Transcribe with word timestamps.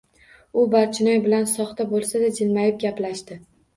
U 0.61 0.61
Barchinoy 0.75 1.21
bilan 1.27 1.45
soxta 1.51 1.87
bo‘lsa-da, 1.93 2.33
jilmayib 2.41 2.81
gaplashdi. 2.85 3.39